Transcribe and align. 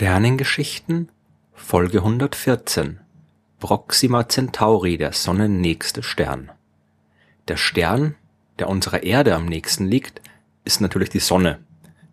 Sternengeschichten 0.00 1.10
Folge 1.52 1.98
114 1.98 3.00
Proxima 3.58 4.26
Centauri, 4.26 4.96
der 4.96 5.12
sonnennächste 5.12 6.02
Stern. 6.02 6.50
Der 7.48 7.58
Stern, 7.58 8.14
der 8.58 8.70
unserer 8.70 9.02
Erde 9.02 9.34
am 9.34 9.44
nächsten 9.44 9.86
liegt, 9.86 10.22
ist 10.64 10.80
natürlich 10.80 11.10
die 11.10 11.18
Sonne. 11.18 11.58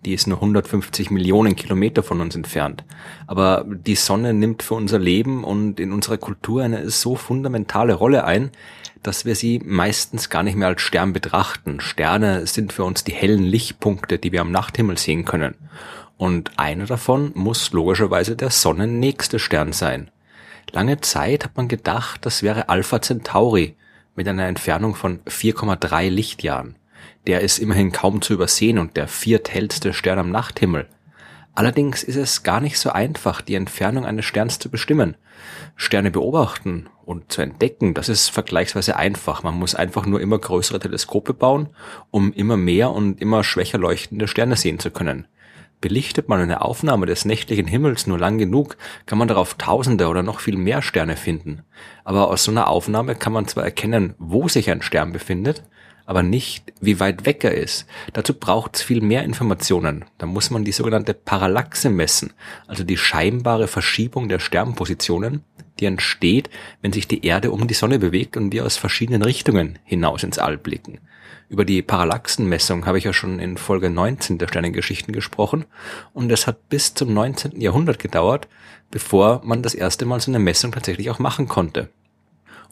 Die 0.04 0.14
ist 0.14 0.28
nur 0.28 0.40
150 0.40 1.12
Millionen 1.12 1.56
Kilometer 1.56 2.04
von 2.04 2.20
uns 2.20 2.36
entfernt. 2.36 2.84
Aber 3.26 3.66
die 3.66 3.96
Sonne 3.96 4.34
nimmt 4.34 4.64
für 4.64 4.74
unser 4.74 5.00
Leben 5.00 5.46
und 5.46 5.80
in 5.80 5.94
unserer 5.94 6.18
Kultur 6.18 6.64
eine 6.64 6.90
so 6.90 7.16
fundamentale 7.16 7.94
Rolle 7.94 8.26
ein, 8.26 8.52
dass 9.02 9.24
wir 9.24 9.36
sie 9.36 9.62
meistens 9.64 10.30
gar 10.30 10.44
nicht 10.44 10.58
mehr 10.58 10.68
als 10.68 10.82
Stern 10.82 11.14
betrachten. 11.14 11.80
Sterne 11.80 12.48
sind 12.48 12.74
für 12.74 12.84
uns 12.84 13.06
die 13.06 13.14
hellen 13.14 13.44
Lichtpunkte, 13.44 14.20
die 14.20 14.34
wir 14.34 14.42
am 14.42 14.52
Nachthimmel 14.52 14.98
sehen 14.98 15.24
können. 15.24 15.56
Und 16.18 16.52
einer 16.58 16.86
davon 16.86 17.32
muss 17.36 17.72
logischerweise 17.72 18.36
der 18.36 18.50
sonnennächste 18.50 19.40
Stern 19.40 19.72
sein. 19.72 20.10
Lange 20.72 21.00
Zeit 21.00 21.46
hat 21.46 21.56
man 21.56 21.68
gedacht, 21.68 22.26
das 22.26 22.44
wäre 22.44 22.70
Alpha 22.70 23.02
Centauri 23.02 23.76
mit 24.16 24.28
einer 24.28 24.48
Entfernung 24.48 24.96
von 24.96 25.20
4,3 25.22 26.10
Lichtjahren. 26.10 26.76
Der 27.28 27.42
ist 27.42 27.60
immerhin 27.60 27.92
kaum 27.92 28.22
zu 28.22 28.34
übersehen 28.34 28.80
und 28.80 28.98
der 28.98 29.08
vierthellste 29.08 29.94
Stern 29.94 30.20
am 30.20 30.32
Nachthimmel. 30.32 30.88
Allerdings 31.54 32.04
ist 32.04 32.18
es 32.18 32.44
gar 32.44 32.62
nicht 32.62 32.78
so 32.78 32.92
einfach, 32.92 33.42
die 33.42 33.56
Entfernung 33.56 34.06
eines 34.06 34.26
Sterns 34.26 34.60
zu 34.60 34.70
bestimmen. 34.70 35.16
Sterne 35.76 36.12
beobachten 36.12 36.88
und 37.06 37.32
zu 37.32 37.42
entdecken, 37.42 37.94
das 37.94 38.10
ist 38.10 38.30
vergleichsweise 38.30 38.96
einfach. 38.96 39.44
Man 39.44 39.56
muss 39.56 39.74
einfach 39.74 40.06
nur 40.06 40.22
immer 40.22 40.38
größere 40.38 40.80
Teleskope 40.80 41.34
bauen, 41.34 41.70
um 42.12 42.32
immer 42.34 42.58
mehr 42.58 42.92
und 42.92 43.22
immer 43.22 43.44
schwächer 43.44 43.78
leuchtende 43.78 44.28
Sterne 44.28 44.56
sehen 44.56 44.80
zu 44.80 44.92
können. 44.92 45.28
Belichtet 45.80 46.28
man 46.28 46.42
eine 46.42 46.62
Aufnahme 46.62 47.06
des 47.06 47.24
nächtlichen 47.26 47.68
Himmels 47.68 48.08
nur 48.08 48.18
lang 48.18 48.40
genug, 48.40 48.78
kann 49.06 49.20
man 49.20 49.28
darauf 49.28 49.54
Tausende 49.54 50.08
oder 50.08 50.24
noch 50.24 50.40
viel 50.40 50.58
mehr 50.58 50.82
Sterne 50.82 51.16
finden. 51.16 51.62
Aber 52.04 52.30
aus 52.30 52.44
so 52.44 52.52
einer 52.52 52.68
Aufnahme 52.68 53.14
kann 53.14 53.34
man 53.34 53.48
zwar 53.48 53.64
erkennen, 53.64 54.16
wo 54.18 54.48
sich 54.48 54.72
ein 54.72 54.82
Stern 54.82 55.14
befindet, 55.14 55.64
aber 56.08 56.24
nicht, 56.24 56.74
wie 56.80 57.00
weit 57.00 57.26
weg 57.26 57.44
er 57.44 57.54
ist. 57.54 57.86
Dazu 58.14 58.34
braucht 58.34 58.78
es 58.78 58.82
viel 58.82 59.02
mehr 59.02 59.24
Informationen. 59.24 60.06
Da 60.18 60.26
muss 60.26 60.50
man 60.50 60.64
die 60.64 60.72
sogenannte 60.72 61.14
Parallaxe 61.14 61.90
messen, 61.90 62.34
also 62.66 62.84
die 62.84 62.98
scheinbare 62.98 63.68
Verschiebung 63.68 64.30
der 64.30 64.40
Sternpositionen, 64.40 65.44
die 65.80 65.86
entsteht, 65.86 66.50
wenn 66.82 66.94
sich 66.94 67.08
die 67.08 67.26
Erde 67.26 67.52
um 67.52 67.68
die 67.68 67.74
Sonne 67.74 68.00
bewegt 68.00 68.38
und 68.38 68.52
wir 68.52 68.66
aus 68.66 68.78
verschiedenen 68.78 69.22
Richtungen 69.22 69.80
hinaus 69.84 70.24
ins 70.24 70.40
All 70.40 70.58
blicken. 70.58 71.00
Über 71.50 71.64
die 71.64 71.82
Parallaxenmessung 71.82 72.86
habe 72.86 72.98
ich 72.98 73.06
ja 73.06 73.14
schon 73.14 73.40
in 73.40 73.58
Folge 73.58 73.90
19 73.90 74.38
der 74.38 74.50
Sternengeschichten 74.50 75.14
gesprochen 75.14 75.66
und 76.14 76.32
es 76.32 76.46
hat 76.46 76.68
bis 76.68 76.94
zum 76.94 77.14
19. 77.14 77.62
Jahrhundert 77.62 78.00
gedauert, 78.00 78.48
bevor 78.92 79.42
man 79.46 79.64
das 79.64 79.74
erste 79.74 80.06
Mal 80.06 80.20
so 80.20 80.30
eine 80.30 80.40
Messung 80.40 80.72
tatsächlich 80.74 81.10
auch 81.10 81.20
machen 81.20 81.48
konnte. 81.48 81.90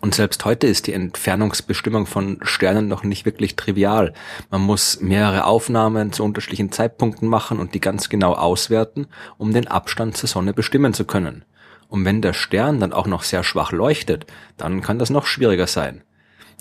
Und 0.01 0.13
selbst 0.13 0.43
heute 0.45 0.67
ist 0.67 0.87
die 0.87 0.93
Entfernungsbestimmung 0.93 2.05
von 2.05 2.39
Sternen 2.41 2.87
noch 2.87 3.03
nicht 3.03 3.25
wirklich 3.25 3.55
trivial. 3.55 4.13
Man 4.51 4.61
muss 4.61 4.99
mehrere 4.99 5.45
Aufnahmen 5.45 6.11
zu 6.11 6.23
unterschiedlichen 6.23 6.71
Zeitpunkten 6.71 7.27
machen 7.27 7.59
und 7.59 7.73
die 7.73 7.79
ganz 7.79 8.09
genau 8.09 8.33
auswerten, 8.33 9.07
um 9.37 9.53
den 9.53 9.67
Abstand 9.67 10.17
zur 10.17 10.29
Sonne 10.29 10.53
bestimmen 10.53 10.93
zu 10.93 11.05
können. 11.05 11.45
Und 11.87 12.05
wenn 12.05 12.21
der 12.21 12.33
Stern 12.33 12.79
dann 12.79 12.93
auch 12.93 13.07
noch 13.07 13.23
sehr 13.23 13.43
schwach 13.43 13.71
leuchtet, 13.71 14.25
dann 14.57 14.81
kann 14.81 14.99
das 14.99 15.09
noch 15.09 15.25
schwieriger 15.25 15.67
sein. 15.67 16.03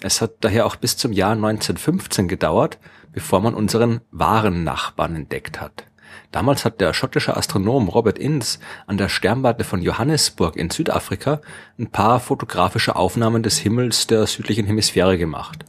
Es 0.02 0.20
hat 0.20 0.32
daher 0.40 0.66
auch 0.66 0.76
bis 0.76 0.96
zum 0.96 1.12
Jahr 1.12 1.32
1915 1.32 2.28
gedauert, 2.28 2.78
bevor 3.12 3.40
man 3.40 3.54
unseren 3.54 4.00
wahren 4.10 4.64
Nachbarn 4.64 5.16
entdeckt 5.16 5.60
hat. 5.60 5.84
Damals 6.30 6.64
hat 6.64 6.80
der 6.80 6.92
schottische 6.94 7.36
Astronom 7.36 7.88
Robert 7.88 8.18
Innes 8.18 8.58
an 8.86 8.96
der 8.96 9.08
Sternwarte 9.08 9.64
von 9.64 9.80
Johannesburg 9.80 10.56
in 10.56 10.68
Südafrika 10.68 11.40
ein 11.78 11.90
paar 11.90 12.18
fotografische 12.18 12.96
Aufnahmen 12.96 13.42
des 13.42 13.58
Himmels 13.58 14.08
der 14.08 14.26
südlichen 14.26 14.66
Hemisphäre 14.66 15.16
gemacht. 15.16 15.64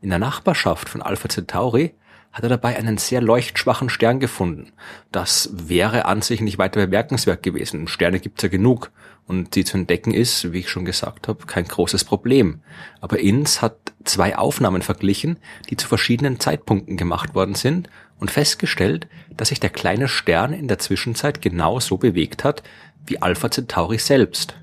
In 0.00 0.10
der 0.10 0.18
Nachbarschaft 0.18 0.88
von 0.88 1.02
Alpha 1.02 1.28
Centauri 1.28 1.94
hat 2.36 2.42
er 2.42 2.50
dabei 2.50 2.76
einen 2.76 2.98
sehr 2.98 3.22
leuchtschwachen 3.22 3.88
Stern 3.88 4.20
gefunden. 4.20 4.70
Das 5.10 5.48
wäre 5.54 6.04
an 6.04 6.20
sich 6.20 6.42
nicht 6.42 6.58
weiter 6.58 6.80
bemerkenswert 6.80 7.42
gewesen. 7.42 7.88
Sterne 7.88 8.20
gibt's 8.20 8.42
ja 8.42 8.50
genug. 8.50 8.90
Und 9.26 9.54
die 9.54 9.64
zu 9.64 9.78
entdecken 9.78 10.12
ist, 10.12 10.52
wie 10.52 10.58
ich 10.58 10.68
schon 10.68 10.84
gesagt 10.84 11.28
habe, 11.28 11.46
kein 11.46 11.64
großes 11.64 12.04
Problem. 12.04 12.60
Aber 13.00 13.20
Inns 13.20 13.62
hat 13.62 13.94
zwei 14.04 14.36
Aufnahmen 14.36 14.82
verglichen, 14.82 15.38
die 15.70 15.78
zu 15.78 15.88
verschiedenen 15.88 16.38
Zeitpunkten 16.38 16.98
gemacht 16.98 17.34
worden 17.34 17.54
sind 17.54 17.88
und 18.20 18.30
festgestellt, 18.30 19.08
dass 19.34 19.48
sich 19.48 19.58
der 19.58 19.70
kleine 19.70 20.06
Stern 20.06 20.52
in 20.52 20.68
der 20.68 20.78
Zwischenzeit 20.78 21.40
genau 21.40 21.80
so 21.80 21.96
bewegt 21.96 22.44
hat 22.44 22.62
wie 23.06 23.22
Alpha 23.22 23.50
Centauri 23.50 23.96
selbst. 23.96 24.56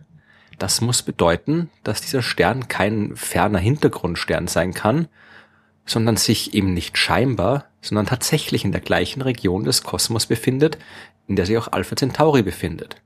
Das 0.60 0.80
muss 0.80 1.02
bedeuten, 1.02 1.72
dass 1.84 2.02
dieser 2.02 2.22
Stern 2.22 2.68
kein 2.68 3.16
ferner 3.16 3.58
Hintergrundstern 3.58 4.48
sein 4.48 4.76
kann, 4.76 5.08
sondern 5.86 6.18
sich 6.18 6.54
eben 6.54 6.74
nicht 6.74 6.98
scheinbar, 6.98 7.66
sondern 7.82 8.06
tatsächlich 8.06 8.64
in 8.64 8.72
der 8.72 8.82
gleichen 8.82 9.22
Region 9.22 9.64
des 9.64 9.84
Kosmos 9.84 10.26
befindet, 10.26 10.78
in 11.28 11.36
der 11.36 11.46
sich 11.46 11.58
auch 11.58 11.72
Alpha 11.72 11.96
Centauri 11.96 12.44
befindet. 12.44 12.98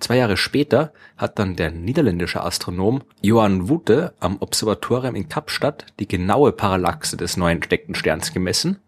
Zwei 0.00 0.16
Jahre 0.16 0.36
später 0.36 0.92
hat 1.16 1.38
dann 1.38 1.56
der 1.56 1.72
niederländische 1.72 2.42
Astronom 2.42 3.02
Johan 3.20 3.68
Wute 3.68 4.14
am 4.20 4.36
Observatorium 4.40 5.16
in 5.16 5.28
Kapstadt 5.28 5.86
die 5.98 6.06
genaue 6.06 6.52
Parallaxe 6.52 7.16
des 7.16 7.36
neu 7.36 7.50
entdeckten 7.50 7.96
Sterns 7.96 8.32
gemessen 8.32 8.78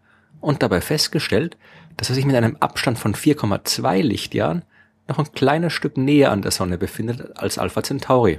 und 0.41 0.62
dabei 0.62 0.81
festgestellt, 0.81 1.56
dass 1.97 2.11
er 2.11 2.15
sich 2.15 2.27
mit 2.27 2.37
einem 2.37 2.56
Abstand 2.61 2.99
von 2.99 3.15
4,2 3.15 4.03
Lichtjahren 4.03 4.65
noch 5.09 5.19
ein 5.19 5.33
kleines 5.33 5.73
Stück 5.73 5.97
näher 5.97 6.31
an 6.31 6.43
der 6.43 6.53
Sonne 6.53 6.79
befindet 6.79 7.37
als 7.37 7.59
Alpha 7.59 7.83
Centauri. 7.83 8.39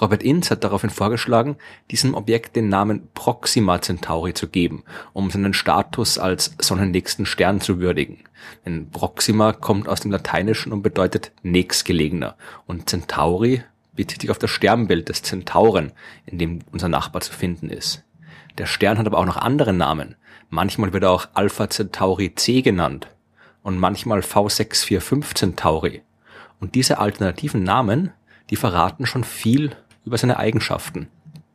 Robert 0.00 0.22
Innes 0.22 0.50
hat 0.50 0.64
daraufhin 0.64 0.90
vorgeschlagen, 0.90 1.56
diesem 1.90 2.14
Objekt 2.14 2.56
den 2.56 2.68
Namen 2.68 3.08
Proxima 3.14 3.80
Centauri 3.80 4.34
zu 4.34 4.48
geben, 4.48 4.84
um 5.12 5.30
seinen 5.30 5.54
Status 5.54 6.18
als 6.18 6.54
sonnennächsten 6.58 7.26
Stern 7.26 7.60
zu 7.60 7.80
würdigen. 7.80 8.18
Denn 8.64 8.90
Proxima 8.90 9.52
kommt 9.52 9.88
aus 9.88 10.00
dem 10.00 10.10
Lateinischen 10.10 10.72
und 10.72 10.82
bedeutet 10.82 11.32
nächstgelegener 11.42 12.36
und 12.66 12.88
Centauri 12.88 13.62
bezieht 13.94 14.22
sich 14.22 14.30
auf 14.30 14.38
das 14.38 14.50
Sternbild 14.50 15.08
des 15.08 15.22
Zentauren, 15.22 15.92
in 16.26 16.38
dem 16.38 16.60
unser 16.72 16.88
Nachbar 16.88 17.20
zu 17.22 17.32
finden 17.32 17.68
ist. 17.68 18.02
Der 18.58 18.66
Stern 18.66 18.98
hat 18.98 19.06
aber 19.06 19.18
auch 19.18 19.26
noch 19.26 19.36
andere 19.36 19.72
Namen. 19.72 20.16
Manchmal 20.50 20.92
wird 20.92 21.04
er 21.04 21.10
auch 21.10 21.28
Alpha 21.34 21.68
Centauri 21.68 22.34
C 22.34 22.62
genannt 22.62 23.08
und 23.62 23.78
manchmal 23.78 24.20
V645 24.20 25.34
Centauri. 25.34 26.02
Und 26.60 26.74
diese 26.74 26.98
alternativen 26.98 27.62
Namen 27.62 28.12
die 28.50 28.56
verraten 28.56 29.06
schon 29.06 29.24
viel 29.24 29.76
über 30.04 30.18
seine 30.18 30.38
Eigenschaften. 30.38 31.08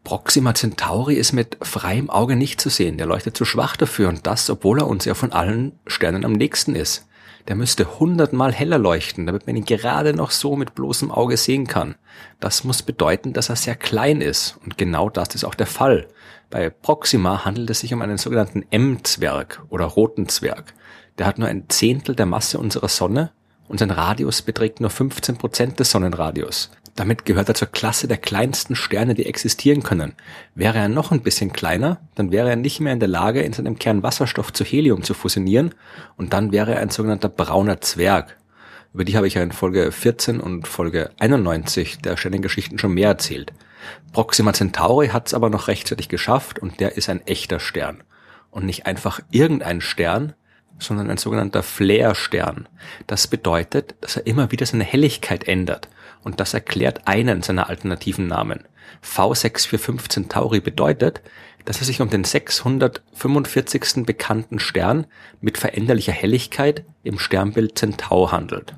Proxima 0.03 0.53
Centauri 0.53 1.15
ist 1.15 1.33
mit 1.33 1.57
freiem 1.61 2.09
Auge 2.09 2.37
nicht 2.37 2.61
zu 2.61 2.69
sehen, 2.69 2.97
der 2.97 3.07
leuchtet 3.07 3.35
zu 3.35 3.43
schwach 3.43 3.75
dafür 3.75 4.07
und 4.07 4.25
das, 4.25 4.49
obwohl 4.49 4.79
er 4.79 4.87
uns 4.87 5.03
ja 5.03 5.13
von 5.13 5.33
allen 5.33 5.77
Sternen 5.85 6.23
am 6.23 6.31
nächsten 6.31 6.75
ist. 6.75 7.07
Der 7.47 7.55
müsste 7.55 7.99
hundertmal 7.99 8.53
heller 8.53 8.77
leuchten, 8.77 9.25
damit 9.25 9.47
man 9.47 9.55
ihn 9.55 9.65
gerade 9.65 10.13
noch 10.13 10.31
so 10.31 10.55
mit 10.55 10.75
bloßem 10.75 11.11
Auge 11.11 11.37
sehen 11.37 11.67
kann. 11.67 11.95
Das 12.39 12.63
muss 12.63 12.83
bedeuten, 12.83 13.33
dass 13.33 13.49
er 13.49 13.55
sehr 13.55 13.75
klein 13.75 14.21
ist 14.21 14.57
und 14.63 14.77
genau 14.77 15.09
das 15.09 15.35
ist 15.35 15.43
auch 15.43 15.55
der 15.55 15.67
Fall. 15.67 16.07
Bei 16.49 16.69
Proxima 16.69 17.43
handelt 17.43 17.69
es 17.69 17.81
sich 17.81 17.93
um 17.93 18.01
einen 18.01 18.17
sogenannten 18.17 18.65
M-Zwerg 18.69 19.61
oder 19.69 19.85
roten 19.85 20.29
Zwerg. 20.29 20.73
Der 21.17 21.25
hat 21.25 21.37
nur 21.37 21.47
ein 21.47 21.65
Zehntel 21.67 22.15
der 22.15 22.25
Masse 22.25 22.59
unserer 22.59 22.87
Sonne 22.87 23.31
und 23.67 23.79
sein 23.79 23.91
Radius 23.91 24.41
beträgt 24.41 24.81
nur 24.81 24.89
15 24.89 25.37
Prozent 25.37 25.79
des 25.79 25.91
Sonnenradius. 25.91 26.71
Damit 26.95 27.25
gehört 27.25 27.47
er 27.47 27.55
zur 27.55 27.67
Klasse 27.67 28.07
der 28.07 28.17
kleinsten 28.17 28.75
Sterne, 28.75 29.13
die 29.13 29.27
existieren 29.27 29.83
können. 29.83 30.13
Wäre 30.55 30.79
er 30.79 30.89
noch 30.89 31.11
ein 31.11 31.21
bisschen 31.21 31.53
kleiner, 31.53 32.01
dann 32.15 32.31
wäre 32.31 32.49
er 32.49 32.55
nicht 32.55 32.79
mehr 32.79 32.93
in 32.93 32.99
der 32.99 33.07
Lage, 33.07 33.41
in 33.41 33.53
seinem 33.53 33.77
Kern 33.77 34.01
Wasserstoff 34.01 34.51
zu 34.51 34.63
Helium 34.63 35.03
zu 35.03 35.13
fusionieren 35.13 35.75
und 36.15 36.33
dann 36.33 36.51
wäre 36.51 36.73
er 36.73 36.81
ein 36.81 36.89
sogenannter 36.89 37.29
brauner 37.29 37.81
Zwerg. 37.81 38.37
Über 38.95 39.05
die 39.05 39.15
habe 39.15 39.27
ich 39.27 39.35
ja 39.35 39.43
in 39.43 39.51
Folge 39.51 39.91
14 39.91 40.39
und 40.39 40.67
Folge 40.67 41.11
91 41.19 41.99
der 41.99 42.17
Sternengeschichten 42.17 42.79
schon 42.79 42.95
mehr 42.95 43.09
erzählt. 43.09 43.53
Proxima 44.11 44.53
Centauri 44.53 45.09
hat 45.09 45.27
es 45.27 45.35
aber 45.35 45.51
noch 45.51 45.67
rechtzeitig 45.67 46.09
geschafft 46.09 46.57
und 46.57 46.79
der 46.79 46.97
ist 46.97 47.09
ein 47.09 47.25
echter 47.27 47.59
Stern. 47.59 48.01
Und 48.49 48.65
nicht 48.65 48.87
einfach 48.87 49.19
irgendein 49.29 49.81
Stern, 49.81 50.33
sondern 50.79 51.09
ein 51.09 51.17
sogenannter 51.17 51.63
Flare-Stern. 51.63 52.67
Das 53.07 53.27
bedeutet, 53.27 53.95
dass 54.01 54.17
er 54.17 54.27
immer 54.27 54.51
wieder 54.51 54.65
seine 54.65 54.83
Helligkeit 54.83 55.47
ändert 55.47 55.89
und 56.23 56.39
das 56.39 56.53
erklärt 56.53 57.07
einen 57.07 57.41
seiner 57.41 57.69
alternativen 57.69 58.27
Namen. 58.27 58.63
V645 59.03 60.09
Centauri 60.09 60.59
bedeutet, 60.59 61.21
dass 61.65 61.81
es 61.81 61.87
sich 61.87 62.01
um 62.01 62.09
den 62.09 62.23
645. 62.23 64.05
bekannten 64.05 64.59
Stern 64.59 65.05
mit 65.41 65.57
veränderlicher 65.57 66.13
Helligkeit 66.13 66.85
im 67.03 67.19
Sternbild 67.19 67.77
Centaur 67.77 68.31
handelt. 68.31 68.73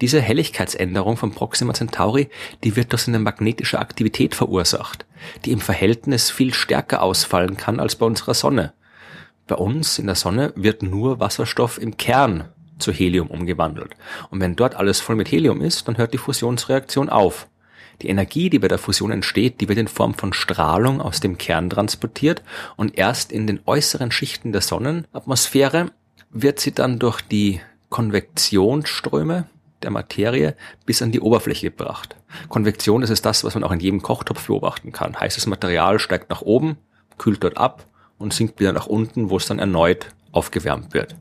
Diese 0.00 0.20
Helligkeitsänderung 0.20 1.16
von 1.16 1.32
Proxima 1.32 1.74
Centauri, 1.74 2.30
die 2.62 2.76
wird 2.76 2.92
durch 2.92 3.02
seine 3.02 3.18
magnetische 3.18 3.80
Aktivität 3.80 4.34
verursacht, 4.34 5.06
die 5.44 5.52
im 5.52 5.60
Verhältnis 5.60 6.30
viel 6.30 6.54
stärker 6.54 7.02
ausfallen 7.02 7.56
kann 7.56 7.80
als 7.80 7.96
bei 7.96 8.06
unserer 8.06 8.34
Sonne. 8.34 8.72
Bei 9.48 9.56
uns 9.56 9.98
in 9.98 10.06
der 10.06 10.14
Sonne 10.14 10.52
wird 10.56 10.82
nur 10.82 11.20
Wasserstoff 11.20 11.80
im 11.80 11.96
Kern 11.96 12.50
zu 12.78 12.92
Helium 12.92 13.28
umgewandelt. 13.28 13.96
Und 14.30 14.40
wenn 14.40 14.56
dort 14.56 14.76
alles 14.76 15.00
voll 15.00 15.16
mit 15.16 15.32
Helium 15.32 15.62
ist, 15.62 15.88
dann 15.88 15.96
hört 15.96 16.12
die 16.12 16.18
Fusionsreaktion 16.18 17.08
auf. 17.08 17.48
Die 18.02 18.10
Energie, 18.10 18.50
die 18.50 18.58
bei 18.58 18.68
der 18.68 18.78
Fusion 18.78 19.10
entsteht, 19.10 19.60
die 19.60 19.68
wird 19.68 19.78
in 19.78 19.88
Form 19.88 20.14
von 20.14 20.34
Strahlung 20.34 21.00
aus 21.00 21.20
dem 21.20 21.38
Kern 21.38 21.70
transportiert 21.70 22.42
und 22.76 22.96
erst 22.96 23.32
in 23.32 23.46
den 23.46 23.60
äußeren 23.64 24.12
Schichten 24.12 24.52
der 24.52 24.60
Sonnenatmosphäre 24.60 25.90
wird 26.30 26.60
sie 26.60 26.72
dann 26.72 26.98
durch 26.98 27.22
die 27.22 27.60
Konvektionsströme 27.88 29.48
der 29.82 29.90
Materie 29.90 30.56
bis 30.84 31.00
an 31.00 31.10
die 31.10 31.20
Oberfläche 31.20 31.70
gebracht. 31.70 32.16
Konvektion, 32.50 33.00
das 33.00 33.10
ist 33.10 33.24
das, 33.24 33.44
was 33.44 33.54
man 33.54 33.64
auch 33.64 33.72
in 33.72 33.80
jedem 33.80 34.02
Kochtopf 34.02 34.46
beobachten 34.46 34.92
kann. 34.92 35.18
Heißes 35.18 35.46
Material 35.46 35.98
steigt 35.98 36.28
nach 36.28 36.42
oben, 36.42 36.76
kühlt 37.16 37.42
dort 37.42 37.56
ab 37.56 37.86
und 38.18 38.34
sinkt 38.34 38.60
wieder 38.60 38.72
nach 38.72 38.86
unten, 38.86 39.30
wo 39.30 39.36
es 39.36 39.46
dann 39.46 39.58
erneut 39.58 40.08
aufgewärmt 40.32 40.94
wird. 40.94 41.16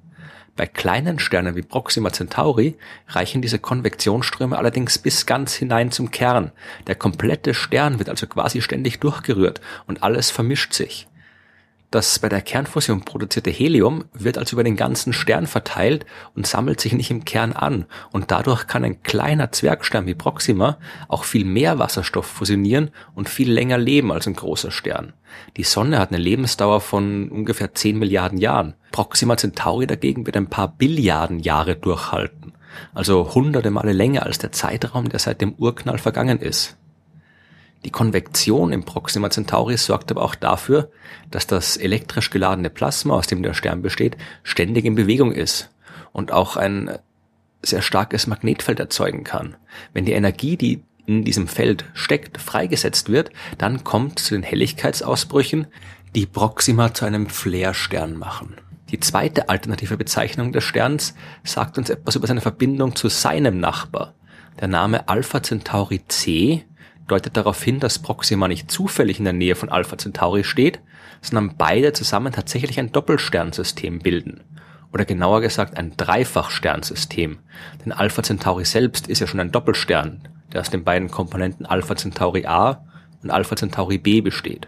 Bei 0.56 0.66
kleinen 0.66 1.20
Sternen 1.20 1.56
wie 1.56 1.62
Proxima 1.62 2.12
Centauri 2.12 2.76
reichen 3.10 3.44
diese 3.44 3.60
Konvektionsströme 3.60 4.58
allerdings 4.58 4.98
bis 4.98 5.28
ganz 5.28 5.54
hinein 5.54 5.92
zum 5.92 6.10
Kern. 6.10 6.52
Der 6.88 6.96
komplette 6.96 7.54
Stern 7.54 8.00
wird 8.00 8.10
also 8.10 8.26
quasi 8.26 8.62
ständig 8.62 9.00
durchgerührt 9.00 9.62
und 9.86 10.02
alles 10.02 10.32
vermischt 10.32 10.74
sich. 10.74 11.08
Das 11.90 12.20
bei 12.20 12.28
der 12.28 12.42
Kernfusion 12.42 13.06
produzierte 13.06 13.50
Helium 13.50 14.04
wird 14.12 14.38
also 14.38 14.58
über 14.58 14.66
den 14.66 14.76
ganzen 14.76 15.14
Stern 15.14 15.48
verteilt 15.48 16.06
und 16.36 16.46
sammelt 16.46 16.82
sich 16.82 16.92
nicht 16.92 17.12
im 17.12 17.24
Kern 17.24 17.54
an 17.54 17.86
und 18.12 18.30
dadurch 18.30 18.68
kann 18.68 18.84
ein 18.84 19.04
kleiner 19.04 19.54
Zwergstern 19.54 20.06
wie 20.06 20.14
Proxima 20.14 20.80
auch 21.08 21.24
viel 21.24 21.46
mehr 21.46 21.80
Wasserstoff 21.80 22.26
fusionieren 22.26 22.92
und 23.16 23.30
viel 23.30 23.50
länger 23.50 23.78
leben 23.78 24.12
als 24.12 24.28
ein 24.28 24.36
großer 24.36 24.70
Stern. 24.70 25.14
Die 25.56 25.64
Sonne 25.64 26.00
hat 26.00 26.10
eine 26.10 26.22
Lebensdauer 26.22 26.82
von 26.82 27.30
ungefähr 27.30 27.74
10 27.74 27.98
Milliarden 27.98 28.38
Jahren. 28.38 28.74
Proxima 28.92 29.38
Centauri 29.38 29.88
dagegen 29.88 30.26
wird 30.26 30.36
ein 30.36 30.50
paar 30.50 30.68
Billiarden 30.68 31.40
Jahre 31.40 31.78
durchhalten, 31.78 32.52
also 32.94 33.34
hunderte 33.34 33.72
Male 33.72 33.94
länger 33.94 34.26
als 34.26 34.40
der 34.40 34.52
Zeitraum, 34.52 35.08
der 35.08 35.20
seit 35.20 35.40
dem 35.40 35.54
Urknall 35.54 36.00
vergangen 36.00 36.40
ist. 36.40 36.76
Die 37.86 37.92
Konvektion 37.92 38.74
im 38.74 38.84
Proxima 38.84 39.30
Centauri 39.30 39.78
sorgt 39.78 40.12
aber 40.12 40.24
auch 40.24 40.36
dafür, 40.36 40.92
dass 41.32 41.48
das 41.48 41.78
elektrisch 41.78 42.30
geladene 42.30 42.70
Plasma, 42.70 43.14
aus 43.14 43.28
dem 43.28 43.44
der 43.44 43.54
Stern 43.54 43.82
besteht, 43.82 44.18
ständig 44.44 44.86
in 44.86 44.96
Bewegung 44.96 45.32
ist 45.32 45.70
und 46.12 46.32
auch 46.32 46.58
ein 46.58 46.98
sehr 47.62 47.82
starkes 47.82 48.28
Magnetfeld 48.28 48.80
erzeugen 48.80 49.24
kann. 49.24 49.56
Wenn 49.94 50.06
die 50.06 50.14
Energie, 50.14 50.58
die 50.58 50.84
in 51.06 51.24
diesem 51.24 51.48
Feld 51.48 51.86
steckt, 51.94 52.40
freigesetzt 52.40 53.10
wird, 53.10 53.32
dann 53.58 53.84
kommt 53.84 54.20
zu 54.20 54.36
den 54.36 54.44
Helligkeitsausbrüchen, 54.44 55.68
die 56.16 56.26
Proxima 56.26 56.94
zu 56.94 57.06
einem 57.06 57.30
Flare-Stern 57.30 58.18
machen. 58.18 58.56
Die 58.90 59.00
zweite 59.00 59.50
alternative 59.50 59.98
Bezeichnung 59.98 60.52
des 60.52 60.64
Sterns 60.64 61.14
sagt 61.44 61.78
uns 61.78 61.90
etwas 61.90 62.16
über 62.16 62.28
seine 62.28 62.42
Verbindung 62.42 62.96
zu 62.96 63.10
seinem 63.10 63.60
Nachbar. 63.60 64.14
Der 64.60 64.68
Name 64.68 65.08
Alpha 65.10 65.44
Centauri 65.44 66.02
C 66.08 66.66
deutet 67.08 67.38
darauf 67.38 67.62
hin, 67.62 67.80
dass 67.80 68.00
Proxima 68.00 68.48
nicht 68.48 68.70
zufällig 68.70 69.20
in 69.20 69.26
der 69.26 69.34
Nähe 69.34 69.56
von 69.56 69.70
Alpha 69.70 69.98
Centauri 69.98 70.44
steht, 70.44 70.80
sondern 71.22 71.56
beide 71.58 71.94
zusammen 71.94 72.34
tatsächlich 72.34 72.80
ein 72.80 72.92
Doppelsternsystem 72.92 74.00
bilden. 74.00 74.44
Oder 74.94 75.06
genauer 75.06 75.42
gesagt 75.42 75.78
ein 75.78 75.96
Dreifachsternsystem. 75.98 77.40
Denn 77.84 77.92
Alpha 77.92 78.24
Centauri 78.24 78.66
selbst 78.66 79.08
ist 79.08 79.20
ja 79.20 79.28
schon 79.28 79.40
ein 79.40 79.52
Doppelstern, 79.52 80.28
der 80.54 80.62
aus 80.62 80.70
den 80.70 80.84
beiden 80.84 81.12
Komponenten 81.12 81.66
Alpha 81.66 81.96
Centauri 81.96 82.46
A 82.46 82.86
und 83.22 83.32
Alpha 83.32 83.56
Centauri 83.56 83.98
B 83.98 84.22
besteht. 84.22 84.68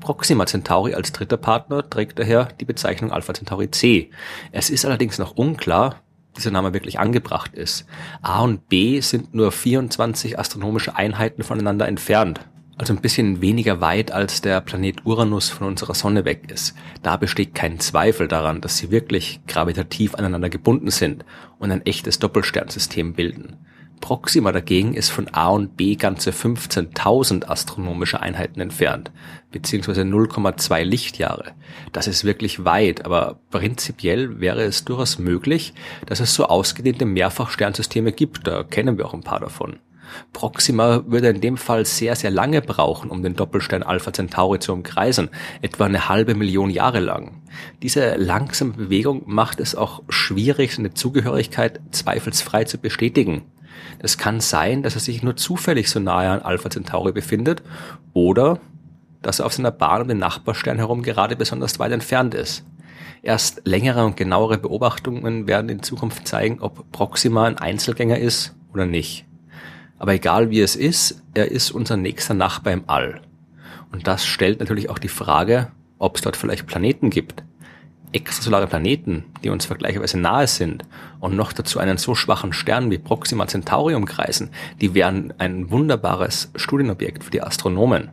Proxima 0.00 0.46
Centauri 0.46 0.94
als 0.94 1.12
dritter 1.12 1.36
Partner 1.36 1.88
trägt 1.88 2.18
daher 2.18 2.48
die 2.60 2.64
Bezeichnung 2.64 3.10
Alpha 3.10 3.34
Centauri 3.34 3.70
C. 3.70 4.10
Es 4.52 4.70
ist 4.70 4.84
allerdings 4.84 5.18
noch 5.18 5.32
unklar, 5.32 6.02
dieser 6.36 6.50
Name 6.50 6.72
wirklich 6.72 6.98
angebracht 6.98 7.54
ist. 7.54 7.86
A 8.22 8.42
und 8.42 8.68
B 8.68 9.00
sind 9.00 9.34
nur 9.34 9.52
24 9.52 10.38
astronomische 10.38 10.96
Einheiten 10.96 11.42
voneinander 11.42 11.88
entfernt. 11.88 12.40
Also 12.76 12.92
ein 12.92 13.00
bisschen 13.00 13.40
weniger 13.40 13.80
weit 13.80 14.12
als 14.12 14.40
der 14.40 14.60
Planet 14.60 15.04
Uranus 15.04 15.50
von 15.50 15.66
unserer 15.66 15.94
Sonne 15.94 16.24
weg 16.24 16.48
ist. 16.48 16.76
Da 17.02 17.16
besteht 17.16 17.54
kein 17.56 17.80
Zweifel 17.80 18.28
daran, 18.28 18.60
dass 18.60 18.78
sie 18.78 18.92
wirklich 18.92 19.40
gravitativ 19.48 20.14
aneinander 20.14 20.48
gebunden 20.48 20.90
sind 20.90 21.24
und 21.58 21.72
ein 21.72 21.84
echtes 21.84 22.20
Doppelsternsystem 22.20 23.14
bilden. 23.14 23.56
Proxima 24.00 24.52
dagegen 24.52 24.94
ist 24.94 25.10
von 25.10 25.28
A 25.32 25.48
und 25.48 25.76
B 25.76 25.96
ganze 25.96 26.30
15.000 26.30 27.46
astronomische 27.46 28.20
Einheiten 28.20 28.60
entfernt, 28.60 29.10
beziehungsweise 29.50 30.02
0,2 30.02 30.84
Lichtjahre. 30.84 31.52
Das 31.92 32.06
ist 32.06 32.24
wirklich 32.24 32.64
weit, 32.64 33.04
aber 33.04 33.40
prinzipiell 33.50 34.40
wäre 34.40 34.62
es 34.62 34.84
durchaus 34.84 35.18
möglich, 35.18 35.74
dass 36.06 36.20
es 36.20 36.34
so 36.34 36.46
ausgedehnte 36.46 37.04
Mehrfachsternsysteme 37.04 38.12
gibt, 38.12 38.46
da 38.46 38.64
kennen 38.64 38.98
wir 38.98 39.06
auch 39.06 39.14
ein 39.14 39.22
paar 39.22 39.40
davon. 39.40 39.78
Proxima 40.32 41.04
würde 41.06 41.28
in 41.28 41.40
dem 41.40 41.56
Fall 41.56 41.84
sehr, 41.84 42.16
sehr 42.16 42.30
lange 42.30 42.62
brauchen, 42.62 43.10
um 43.10 43.22
den 43.22 43.36
Doppelstern 43.36 43.82
Alpha 43.82 44.12
Centauri 44.12 44.58
zu 44.58 44.72
umkreisen, 44.72 45.28
etwa 45.62 45.84
eine 45.84 46.08
halbe 46.08 46.34
Million 46.34 46.70
Jahre 46.70 47.00
lang. 47.00 47.42
Diese 47.82 48.16
langsame 48.16 48.72
Bewegung 48.72 49.22
macht 49.26 49.60
es 49.60 49.74
auch 49.74 50.02
schwierig, 50.08 50.74
seine 50.74 50.94
Zugehörigkeit 50.94 51.80
zweifelsfrei 51.90 52.64
zu 52.64 52.78
bestätigen. 52.78 53.42
Es 53.98 54.18
kann 54.18 54.40
sein, 54.40 54.82
dass 54.82 54.94
er 54.94 55.00
sich 55.00 55.22
nur 55.22 55.36
zufällig 55.36 55.90
so 55.90 56.00
nahe 56.00 56.30
an 56.30 56.42
Alpha 56.42 56.70
Centauri 56.70 57.12
befindet 57.12 57.62
oder 58.12 58.60
dass 59.22 59.40
er 59.40 59.46
auf 59.46 59.52
seiner 59.52 59.70
Bahn 59.70 60.02
um 60.02 60.08
den 60.08 60.18
Nachbarstern 60.18 60.76
herum 60.76 61.02
gerade 61.02 61.36
besonders 61.36 61.78
weit 61.78 61.92
entfernt 61.92 62.34
ist. 62.34 62.64
Erst 63.22 63.62
längere 63.64 64.04
und 64.04 64.16
genauere 64.16 64.58
Beobachtungen 64.58 65.48
werden 65.48 65.68
in 65.68 65.82
Zukunft 65.82 66.28
zeigen, 66.28 66.60
ob 66.60 66.90
Proxima 66.92 67.44
ein 67.44 67.58
Einzelgänger 67.58 68.18
ist 68.18 68.54
oder 68.72 68.86
nicht. 68.86 69.26
Aber 69.98 70.14
egal 70.14 70.50
wie 70.50 70.60
es 70.60 70.76
ist, 70.76 71.22
er 71.34 71.50
ist 71.50 71.72
unser 71.72 71.96
nächster 71.96 72.34
Nachbar 72.34 72.72
im 72.72 72.84
All. 72.86 73.20
Und 73.90 74.06
das 74.06 74.24
stellt 74.24 74.60
natürlich 74.60 74.90
auch 74.90 74.98
die 74.98 75.08
Frage, 75.08 75.72
ob 75.98 76.16
es 76.16 76.22
dort 76.22 76.36
vielleicht 76.36 76.66
Planeten 76.66 77.10
gibt, 77.10 77.42
extrasolare 78.12 78.66
Planeten, 78.66 79.24
die 79.42 79.50
uns 79.50 79.66
vergleichsweise 79.66 80.18
nahe 80.18 80.46
sind 80.46 80.84
und 81.20 81.36
noch 81.36 81.52
dazu 81.52 81.78
einen 81.78 81.98
so 81.98 82.14
schwachen 82.14 82.52
Stern 82.52 82.90
wie 82.90 82.98
Proxima 82.98 83.46
Centauri 83.46 83.94
umkreisen, 83.94 84.50
die 84.80 84.94
wären 84.94 85.34
ein 85.38 85.70
wunderbares 85.70 86.50
Studienobjekt 86.56 87.24
für 87.24 87.30
die 87.30 87.42
Astronomen. 87.42 88.10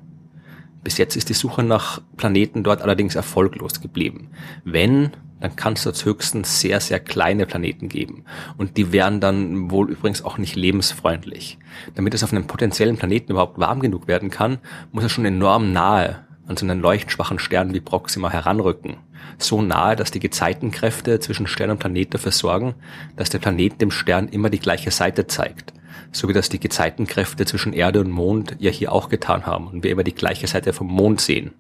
Bis 0.83 0.97
jetzt 0.97 1.15
ist 1.15 1.29
die 1.29 1.33
Suche 1.33 1.63
nach 1.63 2.01
Planeten 2.15 2.63
dort 2.63 2.81
allerdings 2.81 3.15
erfolglos 3.15 3.81
geblieben. 3.81 4.29
Wenn, 4.63 5.11
dann 5.39 5.55
kann 5.55 5.73
es 5.73 5.83
dort 5.83 6.05
höchstens 6.05 6.61
sehr, 6.61 6.79
sehr 6.79 6.99
kleine 6.99 7.47
Planeten 7.47 7.89
geben. 7.89 8.23
Und 8.57 8.77
die 8.77 8.91
wären 8.91 9.19
dann 9.19 9.71
wohl 9.71 9.89
übrigens 9.89 10.23
auch 10.23 10.37
nicht 10.37 10.55
lebensfreundlich. 10.55 11.57
Damit 11.95 12.13
es 12.13 12.23
auf 12.23 12.31
einem 12.31 12.45
potenziellen 12.45 12.97
Planeten 12.97 13.31
überhaupt 13.31 13.57
warm 13.59 13.79
genug 13.79 14.07
werden 14.07 14.29
kann, 14.29 14.59
muss 14.91 15.03
er 15.03 15.09
schon 15.09 15.25
enorm 15.25 15.73
nahe 15.73 16.25
an 16.47 16.57
so 16.57 16.65
einen 16.65 16.81
leuchtschwachen 16.81 17.39
Stern 17.39 17.73
wie 17.73 17.81
Proxima 17.81 18.29
heranrücken 18.29 18.97
so 19.37 19.61
nahe, 19.61 19.95
dass 19.95 20.11
die 20.11 20.19
Gezeitenkräfte 20.19 21.19
zwischen 21.19 21.47
Stern 21.47 21.71
und 21.71 21.79
Planet 21.79 22.13
dafür 22.13 22.31
sorgen, 22.31 22.75
dass 23.15 23.29
der 23.29 23.39
Planet 23.39 23.81
dem 23.81 23.91
Stern 23.91 24.29
immer 24.29 24.49
die 24.49 24.59
gleiche 24.59 24.91
Seite 24.91 25.27
zeigt. 25.27 25.73
So 26.11 26.27
wie 26.27 26.33
das 26.33 26.49
die 26.49 26.59
Gezeitenkräfte 26.59 27.45
zwischen 27.45 27.73
Erde 27.73 27.99
und 27.99 28.11
Mond 28.11 28.55
ja 28.59 28.71
hier 28.71 28.91
auch 28.91 29.09
getan 29.09 29.45
haben 29.45 29.67
und 29.67 29.83
wir 29.83 29.91
immer 29.91 30.03
die 30.03 30.15
gleiche 30.15 30.47
Seite 30.47 30.73
vom 30.73 30.87
Mond 30.87 31.21
sehen. 31.21 31.51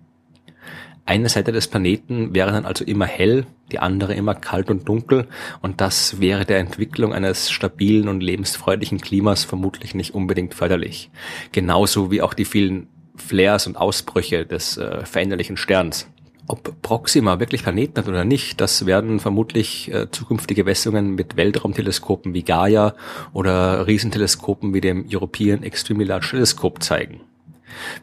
Eine 1.07 1.29
Seite 1.29 1.51
des 1.51 1.67
Planeten 1.67 2.33
wäre 2.33 2.51
dann 2.51 2.65
also 2.65 2.83
immer 2.83 3.05
hell, 3.05 3.45
die 3.71 3.77
andere 3.77 4.15
immer 4.15 4.33
kalt 4.33 4.71
und 4.71 4.89
dunkel 4.89 5.27
und 5.61 5.79
das 5.79 6.19
wäre 6.19 6.45
der 6.45 6.57
Entwicklung 6.57 7.13
eines 7.13 7.51
stabilen 7.51 8.07
und 8.07 8.23
lebensfreundlichen 8.23 8.99
Klimas 8.99 9.43
vermutlich 9.43 9.93
nicht 9.93 10.15
unbedingt 10.15 10.55
förderlich. 10.55 11.11
Genauso 11.51 12.09
wie 12.09 12.23
auch 12.23 12.33
die 12.33 12.45
vielen 12.45 12.87
Flares 13.17 13.67
und 13.67 13.77
Ausbrüche 13.77 14.45
des 14.45 14.77
äh, 14.77 15.05
veränderlichen 15.05 15.57
Sterns. 15.57 16.07
Ob 16.47 16.79
Proxima 16.83 17.39
wirklich 17.39 17.63
Planeten 17.63 17.97
hat 17.97 18.07
oder 18.07 18.23
nicht, 18.23 18.61
das 18.61 18.85
werden 18.85 19.19
vermutlich 19.19 19.91
äh, 19.91 20.11
zukünftige 20.11 20.63
Messungen 20.63 21.15
mit 21.15 21.37
Weltraumteleskopen 21.37 22.35
wie 22.35 22.43
Gaia 22.43 22.93
oder 23.33 23.87
Riesenteleskopen 23.87 24.73
wie 24.73 24.81
dem 24.81 25.07
European 25.11 25.63
Extremely 25.63 26.05
Large 26.05 26.27
Telescope 26.31 26.81
zeigen. 26.81 27.21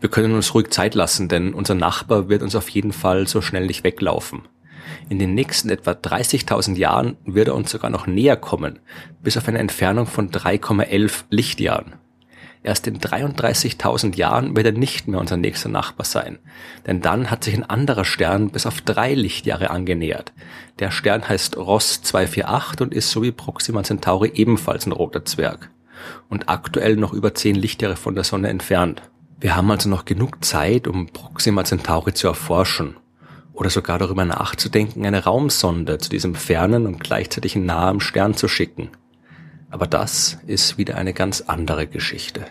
Wir 0.01 0.11
können 0.11 0.35
uns 0.35 0.55
ruhig 0.55 0.71
Zeit 0.71 0.95
lassen, 0.95 1.29
denn 1.29 1.55
unser 1.55 1.75
Nachbar 1.75 2.29
wird 2.29 2.43
uns 2.43 2.57
auf 2.57 2.69
jeden 2.69 2.93
Fall 2.93 3.29
so 3.29 3.41
schnell 3.41 3.67
nicht 3.67 3.85
weglaufen. 3.85 4.43
In 5.09 5.19
den 5.19 5.35
nächsten 5.35 5.71
etwa 5.71 5.93
30.000 5.93 6.77
Jahren 6.77 7.17
wird 7.25 7.49
er 7.49 7.55
uns 7.55 7.71
sogar 7.71 7.91
noch 7.91 8.07
näher 8.07 8.37
kommen, 8.37 8.81
bis 9.23 9.37
auf 9.37 9.47
eine 9.47 9.59
Entfernung 9.59 10.07
von 10.07 10.31
3,11 10.31 11.25
Lichtjahren. 11.31 11.95
Erst 12.65 12.87
in 12.87 12.99
33.000 12.99 14.17
Jahren 14.17 14.55
wird 14.55 14.67
er 14.67 14.73
nicht 14.73 15.09
mehr 15.09 15.19
unser 15.19 15.37
nächster 15.37 15.69
Nachbar 15.69 16.07
sein. 16.07 16.39
Denn 16.87 17.01
dann 17.01 17.31
hat 17.31 17.43
sich 17.43 17.55
ein 17.55 17.69
anderer 17.69 18.05
Stern 18.05 18.51
bis 18.51 18.67
auf 18.67 18.81
drei 18.81 19.15
Lichtjahre 19.15 19.71
angenähert. 19.71 20.33
Der 20.79 20.93
Stern 20.93 21.29
heißt 21.29 21.57
Ross 21.57 22.03
248 22.03 22.81
und 22.81 22.95
ist 22.95 23.11
so 23.11 23.23
wie 23.23 23.33
Proxima 23.33 23.83
Centauri 23.83 24.31
ebenfalls 24.35 24.87
ein 24.87 24.93
roter 24.93 25.25
Zwerg. 25.25 25.71
Und 26.29 26.49
aktuell 26.49 26.97
noch 26.97 27.13
über 27.13 27.35
zehn 27.35 27.57
Lichtjahre 27.57 27.97
von 27.97 28.15
der 28.15 28.25
Sonne 28.25 28.49
entfernt. 28.49 29.03
Wir 29.41 29.57
haben 29.57 29.71
also 29.71 29.89
noch 29.89 30.05
genug 30.05 30.45
Zeit, 30.45 30.87
um 30.87 31.09
Proxima 31.09 31.65
Centauri 31.65 32.15
zu 32.15 32.29
erforschen. 32.29 32.97
oder 33.55 33.69
sogar 33.69 33.99
darüber 33.99 34.25
nachzudenken, 34.25 35.05
eine 35.05 35.25
Raumsonde 35.25 35.99
zu 35.99 36.09
diesem 36.09 36.35
fernen 36.35 36.87
und 36.87 37.05
gleichzeitig 37.05 37.55
nahen 37.55 38.01
Stern 38.01 38.35
zu 38.35 38.49
schicken. 38.49 38.89
Aber 39.73 39.87
das 39.87 40.37
ist 40.47 40.77
wieder 40.77 40.97
eine 40.97 41.15
ganz 41.15 41.41
andere 41.41 41.87
Geschichte. 41.87 42.47